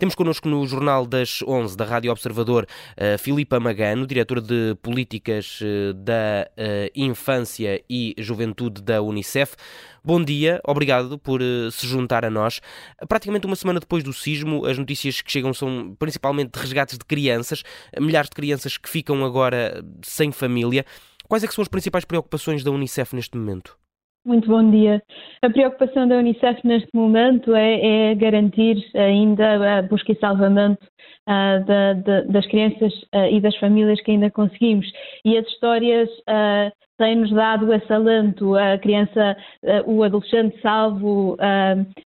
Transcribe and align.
Temos 0.00 0.14
connosco 0.14 0.48
no 0.48 0.66
Jornal 0.66 1.04
das 1.04 1.42
11 1.46 1.76
da 1.76 1.84
Rádio 1.84 2.10
Observador 2.10 2.66
uh, 2.96 3.18
Filipa 3.18 3.60
Magano, 3.60 4.06
diretora 4.06 4.40
de 4.40 4.74
Políticas 4.80 5.60
uh, 5.60 5.92
da 5.92 6.48
uh, 6.56 6.90
Infância 6.96 7.84
e 7.86 8.14
Juventude 8.16 8.80
da 8.80 9.02
Unicef. 9.02 9.54
Bom 10.02 10.24
dia, 10.24 10.58
obrigado 10.64 11.18
por 11.18 11.42
se 11.70 11.86
juntar 11.86 12.24
a 12.24 12.30
nós. 12.30 12.62
Praticamente 13.10 13.44
uma 13.44 13.54
semana 13.54 13.78
depois 13.78 14.02
do 14.02 14.14
sismo, 14.14 14.64
as 14.64 14.78
notícias 14.78 15.20
que 15.20 15.30
chegam 15.30 15.52
são 15.52 15.94
principalmente 15.98 16.52
de 16.52 16.58
resgates 16.58 16.96
de 16.96 17.04
crianças, 17.04 17.62
milhares 18.00 18.30
de 18.30 18.36
crianças 18.36 18.78
que 18.78 18.88
ficam 18.88 19.22
agora 19.22 19.84
sem 20.02 20.32
família. 20.32 20.86
Quais 21.28 21.44
é 21.44 21.46
são 21.46 21.60
as 21.60 21.68
principais 21.68 22.06
preocupações 22.06 22.64
da 22.64 22.70
Unicef 22.70 23.14
neste 23.14 23.36
momento? 23.36 23.79
Muito 24.24 24.48
bom 24.48 24.70
dia. 24.70 25.02
A 25.40 25.48
preocupação 25.48 26.06
da 26.06 26.16
Unicef 26.16 26.60
neste 26.62 26.90
momento 26.92 27.54
é, 27.54 28.10
é 28.10 28.14
garantir 28.14 28.76
ainda 28.94 29.78
a 29.78 29.82
busca 29.82 30.12
e 30.12 30.18
salvamento 30.18 30.84
uh, 31.26 31.64
da, 31.64 31.94
da, 31.94 32.20
das 32.24 32.46
crianças 32.46 32.92
uh, 33.14 33.24
e 33.30 33.40
das 33.40 33.56
famílias 33.56 33.98
que 34.02 34.10
ainda 34.10 34.30
conseguimos. 34.30 34.86
E 35.24 35.38
as 35.38 35.46
histórias 35.46 36.10
uh, 36.10 36.70
têm-nos 36.98 37.30
dado 37.30 37.72
esse 37.72 37.90
alento. 37.90 38.56
A 38.56 38.76
criança, 38.76 39.34
o 39.86 40.02
adolescente 40.02 40.60
salvo 40.60 41.38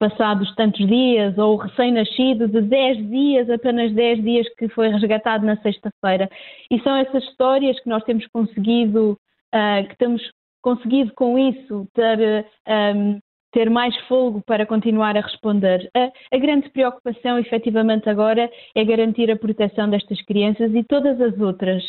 passados 0.00 0.52
tantos 0.56 0.84
dias, 0.84 1.38
ou 1.38 1.54
o 1.54 1.56
recém-nascido 1.56 2.48
de 2.48 2.62
10 2.62 3.10
dias, 3.10 3.48
apenas 3.48 3.92
10 3.92 4.24
dias 4.24 4.48
que 4.58 4.68
foi 4.70 4.88
resgatado 4.88 5.46
na 5.46 5.56
sexta-feira. 5.58 6.28
E 6.68 6.80
são 6.80 6.96
essas 6.96 7.22
histórias 7.22 7.78
que 7.78 7.88
nós 7.88 8.02
temos 8.02 8.26
conseguido 8.26 9.16
Uh, 9.54 9.86
que 9.86 9.98
temos 9.98 10.22
conseguido 10.62 11.12
com 11.14 11.38
isso 11.38 11.86
ter, 11.94 12.46
um, 12.68 12.72
ehm, 12.72 13.18
ter 13.52 13.68
mais 13.68 13.94
fogo 14.06 14.42
para 14.46 14.64
continuar 14.64 15.16
a 15.16 15.20
responder. 15.20 15.90
A, 15.94 16.10
a, 16.34 16.38
grande 16.38 16.70
preocupação, 16.70 17.38
efetivamente, 17.38 18.08
agora 18.08 18.50
é 18.74 18.84
garantir 18.84 19.30
a 19.30 19.36
proteção 19.36 19.90
destas 19.90 20.22
crianças 20.22 20.74
e 20.74 20.82
todas 20.82 21.20
as 21.20 21.38
outras 21.38 21.82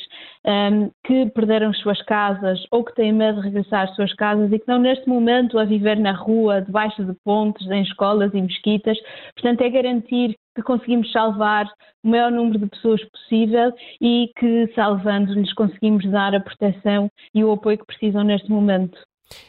um, 0.45 0.51
ehm, 0.51 0.89
que 1.05 1.25
perderam 1.27 1.69
as 1.69 1.79
suas 1.79 2.01
casas 2.01 2.59
ou 2.69 2.83
que 2.83 2.93
têm 2.95 3.13
medo 3.13 3.41
de 3.41 3.47
regressar 3.47 3.83
às 3.83 3.95
suas 3.95 4.13
casas 4.13 4.47
e 4.47 4.55
que 4.55 4.63
estão 4.63 4.77
neste 4.77 5.07
momento 5.07 5.57
a 5.57 5.63
viver 5.63 5.97
na 5.97 6.11
rua, 6.11 6.61
debaixo 6.61 7.03
de 7.05 7.13
pontes, 7.23 7.65
em 7.71 7.83
escolas 7.83 8.33
e 8.33 8.41
mesquitas. 8.41 8.97
Portanto, 9.35 9.61
é 9.61 9.69
garantir 9.69 10.35
que 10.55 10.61
conseguimos 10.61 11.11
salvar 11.11 11.65
o 12.03 12.09
maior 12.09 12.31
número 12.31 12.59
de 12.59 12.67
pessoas 12.67 13.03
possível 13.09 13.73
e 14.01 14.31
que, 14.37 14.71
salvando-lhes, 14.75 15.53
conseguimos 15.53 16.09
dar 16.11 16.35
a 16.35 16.39
proteção 16.39 17.09
e 17.33 17.43
o 17.43 17.51
apoio 17.51 17.77
que 17.77 17.85
precisam 17.85 18.23
neste 18.23 18.49
momento. 18.49 18.99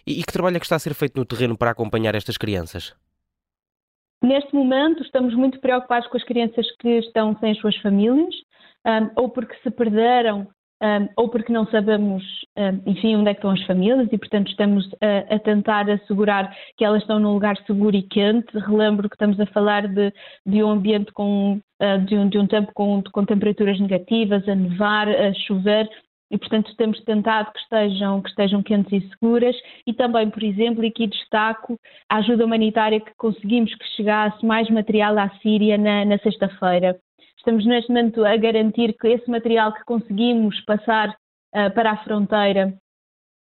E, 0.07 0.23
que 0.23 0.33
trabalho 0.33 0.57
é 0.57 0.61
que 0.61 0.67
está 0.67 0.77
a 0.77 0.79
ser 0.79 0.95
feito 0.95 1.19
no 1.19 1.27
terreno 1.27 1.57
para 1.57 1.71
acompanhar 1.71 2.15
estas 2.15 2.37
crianças? 2.37 2.95
Neste 4.23 4.55
momento, 4.55 5.03
estamos 5.03 5.35
muito 5.35 5.61
preocupados 5.61 6.09
com 6.09 6.17
as 6.17 6.25
crianças 6.25 6.67
que 6.81 6.89
estão 7.01 7.37
sem 7.39 7.53
as 7.53 7.59
suas 7.59 7.77
famílias, 7.79 8.35
um, 8.87 9.23
ou 9.23 9.29
porque 9.29 9.55
se 9.63 9.71
perderam 9.71 10.49
um, 10.85 11.09
ou 11.17 11.31
porque 11.31 11.51
não 11.51 11.67
sabemos, 11.69 12.23
um, 12.59 12.91
enfim, 12.91 13.17
onde 13.17 13.31
é 13.31 13.33
estão 13.33 13.51
as 13.51 13.63
famílias 13.65 14.07
e, 14.13 14.19
portanto, 14.19 14.49
estamos 14.49 14.87
a, 15.01 15.35
a, 15.35 15.39
tentar 15.39 15.89
assegurar 15.89 16.55
que 16.77 16.85
elas 16.85 17.01
estão 17.01 17.19
num 17.19 17.33
lugar 17.33 17.57
seguro 17.67 17.97
e 17.97 18.03
quente. 18.03 18.59
Relembro 18.59 19.09
que 19.09 19.15
estamos 19.15 19.41
a 19.41 19.47
falar 19.47 19.89
de, 19.89 20.13
de 20.45 20.63
um 20.63 20.71
ambiente 20.71 21.11
com, 21.13 21.59
uh, 21.81 21.99
de, 22.05 22.15
um, 22.17 22.29
de 22.29 22.39
um 22.39 22.47
tempo 22.47 22.71
com, 22.75 23.03
com 23.11 23.25
temperaturas 23.25 23.81
negativas, 23.81 24.47
a 24.47 24.55
nevar, 24.55 25.09
a 25.09 25.33
chover, 25.33 25.89
e, 26.31 26.39
portanto, 26.39 26.75
temos 26.77 27.01
tentado 27.05 27.51
que 27.53 27.61
estejam, 27.61 28.21
que 28.21 28.29
estejam 28.29 28.63
quentes 28.63 28.93
e 28.93 29.09
seguras 29.09 29.57
e 29.87 29.95
também, 29.95 30.29
por 30.29 30.43
exemplo, 30.43 30.85
e 30.85 30.89
aqui 30.89 31.07
destaco 31.07 31.79
a 32.11 32.17
ajuda 32.17 32.45
humanitária 32.45 33.01
que 33.01 33.13
conseguimos 33.17 33.75
que 33.75 33.87
chegasse 33.97 34.45
mais 34.45 34.69
material 34.69 35.17
à 35.17 35.31
Síria 35.41 35.79
na, 35.79 36.05
na 36.05 36.19
sexta-feira. 36.19 36.99
Estamos 37.45 37.67
neste 37.67 37.91
momento 37.91 38.25
a 38.25 38.39
garantir 38.39 38.97
que 38.99 39.07
esse 39.07 39.31
material 39.31 39.75
que 39.75 39.85
conseguimos 39.85 40.59
passar 40.63 41.11
uh, 41.11 41.71
para 41.75 41.91
a 41.91 41.97
fronteira 41.99 42.73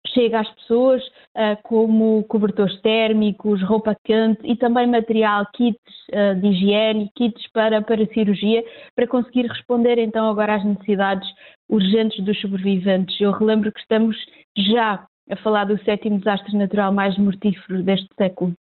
chega 0.06 0.40
às 0.40 0.48
pessoas, 0.54 1.06
uh, 1.36 1.62
como 1.64 2.24
cobertores 2.24 2.80
térmicos, 2.80 3.62
roupa 3.62 3.94
quente 4.02 4.40
e 4.42 4.56
também 4.56 4.86
material, 4.86 5.46
kits 5.52 5.78
uh, 6.14 6.34
de 6.40 6.46
higiene, 6.46 7.10
kits 7.14 7.46
para, 7.52 7.82
para 7.82 8.06
cirurgia, 8.06 8.64
para 8.96 9.06
conseguir 9.06 9.46
responder 9.46 9.98
então 9.98 10.30
agora 10.30 10.54
às 10.54 10.64
necessidades 10.64 11.28
urgentes 11.68 12.24
dos 12.24 12.40
sobreviventes. 12.40 13.20
Eu 13.20 13.32
relembro 13.32 13.70
que 13.70 13.80
estamos 13.80 14.16
já 14.56 15.06
a 15.30 15.36
falar 15.36 15.64
do 15.64 15.78
sétimo 15.84 16.16
desastre 16.16 16.56
natural 16.56 16.90
mais 16.90 17.18
mortífero 17.18 17.82
deste 17.82 18.08
século. 18.16 18.54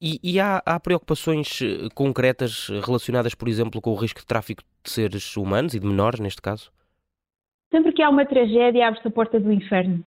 E, 0.00 0.18
e 0.22 0.40
há, 0.40 0.62
há, 0.64 0.80
preocupações 0.80 1.60
eh, 1.60 1.88
concretas 1.94 2.68
relacionadas, 2.86 3.34
por 3.34 3.48
exemplo, 3.48 3.82
com 3.82 3.90
o 3.90 3.96
risco 3.96 4.20
de 4.20 4.26
tráfico 4.26 4.62
de 4.82 4.90
seres 4.90 5.36
humanos 5.36 5.74
e 5.74 5.80
de 5.80 5.86
menores, 5.86 6.20
neste 6.20 6.40
caso? 6.40 6.72
Sempre 7.70 7.92
que 7.92 8.02
há 8.02 8.08
uma 8.08 8.24
tragédia, 8.24 8.88
abre-se 8.88 9.06
a 9.06 9.10
porta 9.10 9.38
do 9.38 9.52
inferno. 9.52 10.02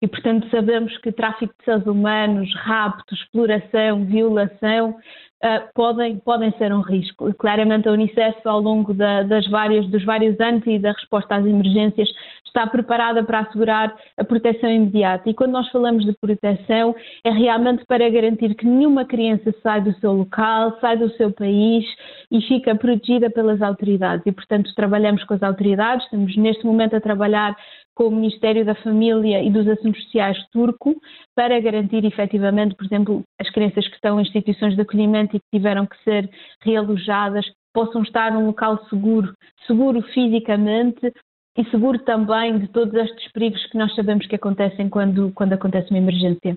E, 0.00 0.06
portanto, 0.06 0.48
sabemos 0.50 0.96
que 0.98 1.10
tráfico 1.10 1.52
de 1.58 1.64
seres 1.64 1.86
humanos, 1.86 2.48
rapto, 2.54 3.14
exploração, 3.14 4.04
violação 4.04 4.90
uh, 4.90 5.68
podem, 5.74 6.18
podem 6.18 6.52
ser 6.52 6.72
um 6.72 6.80
risco. 6.80 7.28
E, 7.28 7.34
claramente, 7.34 7.88
a 7.88 7.92
Unicef, 7.92 8.38
ao 8.44 8.60
longo 8.60 8.94
da, 8.94 9.24
das 9.24 9.46
várias, 9.48 9.88
dos 9.88 10.04
vários 10.04 10.38
anos 10.38 10.64
e 10.66 10.78
da 10.78 10.92
resposta 10.92 11.34
às 11.34 11.44
emergências, 11.44 12.08
está 12.46 12.66
preparada 12.66 13.22
para 13.24 13.40
assegurar 13.40 13.94
a 14.16 14.24
proteção 14.24 14.70
imediata. 14.70 15.28
E 15.28 15.34
quando 15.34 15.52
nós 15.52 15.68
falamos 15.70 16.04
de 16.04 16.12
proteção, 16.20 16.94
é 17.24 17.30
realmente 17.30 17.84
para 17.86 18.08
garantir 18.08 18.54
que 18.54 18.66
nenhuma 18.66 19.04
criança 19.04 19.54
sai 19.62 19.80
do 19.80 19.92
seu 19.94 20.12
local, 20.12 20.78
sai 20.80 20.96
do 20.96 21.10
seu 21.16 21.32
país 21.32 21.84
e 22.30 22.40
fica 22.42 22.74
protegida 22.74 23.30
pelas 23.30 23.60
autoridades. 23.62 24.24
E, 24.26 24.32
portanto, 24.32 24.72
trabalhamos 24.74 25.24
com 25.24 25.34
as 25.34 25.42
autoridades, 25.42 26.04
estamos 26.04 26.36
neste 26.36 26.64
momento 26.64 26.96
a 26.96 27.00
trabalhar 27.00 27.56
com 27.98 28.04
o 28.04 28.10
Ministério 28.12 28.64
da 28.64 28.76
Família 28.76 29.42
e 29.42 29.50
dos 29.50 29.66
Assuntos 29.66 30.00
Sociais 30.04 30.38
turco 30.52 30.94
para 31.34 31.58
garantir 31.58 32.04
efetivamente, 32.04 32.76
por 32.76 32.86
exemplo, 32.86 33.24
as 33.40 33.50
crianças 33.50 33.88
que 33.88 33.96
estão 33.96 34.20
em 34.20 34.22
instituições 34.22 34.76
de 34.76 34.80
acolhimento 34.80 35.34
e 35.34 35.40
que 35.40 35.58
tiveram 35.58 35.84
que 35.84 36.00
ser 36.04 36.30
realojadas 36.62 37.44
possam 37.74 38.04
estar 38.04 38.30
num 38.30 38.46
local 38.46 38.78
seguro, 38.88 39.34
seguro 39.66 40.00
fisicamente 40.14 41.12
e 41.56 41.64
seguro 41.72 41.98
também 41.98 42.60
de 42.60 42.68
todos 42.68 42.94
estes 42.94 43.32
perigos 43.32 43.66
que 43.66 43.76
nós 43.76 43.92
sabemos 43.96 44.28
que 44.28 44.36
acontecem 44.36 44.88
quando, 44.88 45.32
quando 45.32 45.54
acontece 45.54 45.90
uma 45.90 45.98
emergência. 45.98 46.54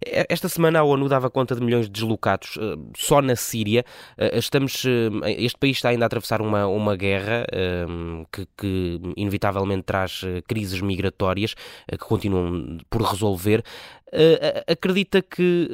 Esta 0.00 0.48
semana 0.48 0.80
a 0.80 0.84
ONU 0.84 1.08
dava 1.08 1.30
conta 1.30 1.54
de 1.54 1.62
milhões 1.62 1.86
de 1.86 1.92
deslocados 1.92 2.56
eh, 2.58 2.76
só 2.96 3.20
na 3.20 3.36
Síria. 3.36 3.84
Eh, 4.16 4.38
estamos, 4.38 4.84
eh, 4.84 5.10
este 5.38 5.58
país 5.58 5.76
está 5.76 5.88
ainda 5.88 6.04
a 6.04 6.06
atravessar 6.06 6.40
uma, 6.40 6.66
uma 6.66 6.96
guerra 6.96 7.44
que, 8.32 8.46
que 8.56 9.00
inevitavelmente 9.16 9.82
traz 9.82 10.22
crises 10.46 10.80
migratórias 10.80 11.54
que 11.90 11.98
continuam 11.98 12.78
por 12.90 13.02
resolver. 13.02 13.62
Acredita 14.68 15.22
que 15.22 15.68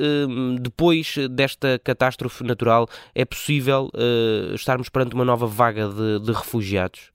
depois 0.60 1.16
desta 1.30 1.78
catástrofe 1.78 2.44
natural 2.44 2.86
é 3.14 3.24
possível 3.24 3.90
estarmos 4.54 4.88
perante 4.88 5.14
uma 5.14 5.24
nova 5.24 5.46
vaga 5.46 5.88
de, 5.88 6.20
de 6.20 6.32
refugiados? 6.32 7.12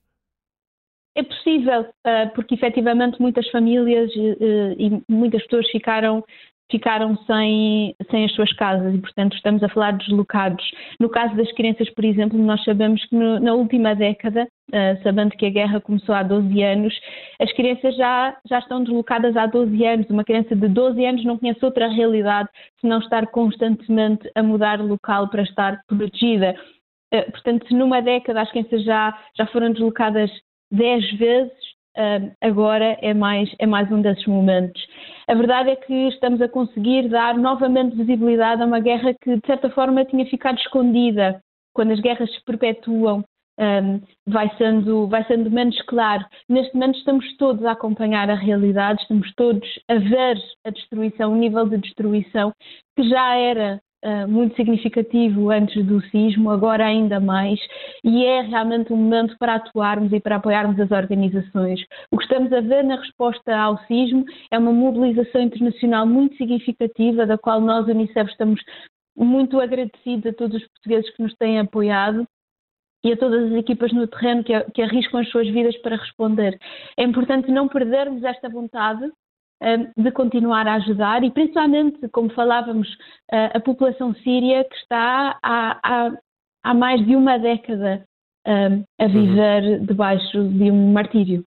É 1.14 1.22
possível, 1.22 1.86
porque 2.34 2.54
efetivamente 2.54 3.20
muitas 3.20 3.48
famílias 3.50 4.10
e 4.14 5.02
muitas 5.08 5.42
pessoas 5.44 5.68
ficaram 5.70 6.24
ficaram 6.70 7.16
sem, 7.26 7.94
sem 8.10 8.24
as 8.24 8.32
suas 8.32 8.52
casas 8.54 8.94
e, 8.94 8.98
portanto, 8.98 9.36
estamos 9.36 9.62
a 9.62 9.68
falar 9.68 9.92
de 9.92 10.06
deslocados. 10.06 10.64
No 11.00 11.08
caso 11.08 11.34
das 11.36 11.50
crianças, 11.52 11.88
por 11.90 12.04
exemplo, 12.04 12.38
nós 12.38 12.62
sabemos 12.64 13.04
que 13.06 13.14
no, 13.14 13.38
na 13.38 13.54
última 13.54 13.94
década, 13.94 14.48
uh, 14.72 15.02
sabendo 15.02 15.30
que 15.36 15.46
a 15.46 15.50
guerra 15.50 15.80
começou 15.80 16.14
há 16.14 16.22
12 16.22 16.62
anos, 16.62 16.94
as 17.40 17.52
crianças 17.52 17.96
já, 17.96 18.36
já 18.48 18.58
estão 18.58 18.82
deslocadas 18.82 19.36
há 19.36 19.46
12 19.46 19.84
anos. 19.84 20.10
Uma 20.10 20.24
criança 20.24 20.56
de 20.56 20.68
12 20.68 21.04
anos 21.04 21.24
não 21.24 21.38
conhece 21.38 21.64
outra 21.64 21.88
realidade 21.88 22.48
se 22.80 22.86
não 22.86 22.98
estar 22.98 23.26
constantemente 23.28 24.28
a 24.34 24.42
mudar 24.42 24.80
local 24.80 25.28
para 25.28 25.42
estar 25.42 25.80
protegida. 25.86 26.56
Uh, 27.14 27.30
portanto, 27.30 27.66
numa 27.70 28.02
década 28.02 28.42
as 28.42 28.50
crianças 28.50 28.82
já, 28.82 29.16
já 29.36 29.46
foram 29.46 29.70
deslocadas 29.72 30.30
10 30.72 31.12
vezes, 31.12 31.65
agora 32.40 32.96
é 33.00 33.14
mais, 33.14 33.48
é 33.58 33.66
mais 33.66 33.90
um 33.90 34.00
desses 34.00 34.26
momentos. 34.26 34.80
A 35.28 35.34
verdade 35.34 35.70
é 35.70 35.76
que 35.76 36.08
estamos 36.08 36.40
a 36.40 36.48
conseguir 36.48 37.08
dar 37.08 37.36
novamente 37.36 37.96
visibilidade 37.96 38.62
a 38.62 38.66
uma 38.66 38.80
guerra 38.80 39.14
que, 39.14 39.36
de 39.36 39.46
certa 39.46 39.70
forma, 39.70 40.04
tinha 40.04 40.26
ficado 40.26 40.58
escondida. 40.58 41.40
Quando 41.74 41.92
as 41.92 42.00
guerras 42.00 42.30
se 42.32 42.42
perpetuam, 42.44 43.24
vai, 44.26 44.50
sendo, 44.56 45.08
vai 45.08 45.24
sendo 45.24 45.50
menos 45.50 45.80
claro. 45.82 46.24
Neste 46.48 46.74
momento 46.74 46.98
estamos 46.98 47.36
todos 47.36 47.64
a 47.64 47.72
acompanhar 47.72 48.30
a 48.30 48.34
realidade, 48.34 49.00
estamos 49.02 49.32
todos 49.34 49.68
a 49.88 49.94
ver 49.94 50.38
a 50.64 50.70
destruição, 50.70 51.32
o 51.32 51.36
nível 51.36 51.66
de 51.66 51.78
destruição 51.78 52.52
que 52.96 53.08
já 53.08 53.34
era 53.36 53.80
uh, 54.04 54.28
muito 54.28 54.54
significativo 54.56 55.50
antes 55.50 55.84
do 55.84 56.00
sismo, 56.08 56.50
agora 56.50 56.86
ainda 56.86 57.20
mais, 57.20 57.58
e 58.04 58.24
é 58.24 58.42
realmente 58.42 58.92
um 58.92 58.96
momento 58.96 59.36
para 59.38 59.56
atuarmos 59.56 60.12
e 60.12 60.20
para 60.20 60.36
apoiarmos 60.36 60.78
as 60.80 60.90
organizações. 60.90 61.80
O 62.10 62.18
que 62.18 62.24
estamos 62.24 62.52
a 62.52 62.60
ver 62.60 62.84
na 62.84 62.96
resposta 62.96 63.56
ao 63.56 63.78
sismo 63.86 64.24
é 64.50 64.58
uma 64.58 64.72
mobilização 64.72 65.40
internacional 65.40 66.06
muito 66.06 66.36
significativa, 66.36 67.26
da 67.26 67.38
qual 67.38 67.60
nós, 67.60 67.86
Unicef, 67.86 68.30
estamos 68.30 68.60
muito 69.16 69.58
agradecidos 69.60 70.26
a 70.26 70.32
todos 70.32 70.60
os 70.60 70.68
portugueses 70.68 71.10
que 71.14 71.22
nos 71.22 71.34
têm 71.36 71.58
apoiado 71.58 72.26
e 73.04 73.12
a 73.12 73.16
todas 73.16 73.52
as 73.52 73.58
equipas 73.58 73.92
no 73.92 74.06
terreno 74.06 74.42
que, 74.42 74.58
que 74.72 74.82
arriscam 74.82 75.20
as 75.20 75.28
suas 75.30 75.48
vidas 75.48 75.76
para 75.78 75.96
responder. 75.96 76.58
É 76.96 77.04
importante 77.04 77.50
não 77.50 77.68
perdermos 77.68 78.22
esta 78.24 78.48
vontade 78.48 79.10
de 79.96 80.10
continuar 80.12 80.66
a 80.68 80.74
ajudar 80.74 81.24
e 81.24 81.30
principalmente, 81.30 82.08
como 82.08 82.28
falávamos, 82.30 82.88
a 83.32 83.58
população 83.60 84.14
síria 84.16 84.64
que 84.64 84.76
está 84.76 85.38
há, 85.42 85.80
há, 85.82 86.12
há 86.62 86.74
mais 86.74 87.04
de 87.06 87.16
uma 87.16 87.38
década 87.38 88.04
a 88.46 89.04
uhum. 89.04 89.08
viver 89.08 89.62
uhum. 89.62 89.86
debaixo 89.86 90.48
de 90.48 90.70
um 90.70 90.92
martírio. 90.92 91.44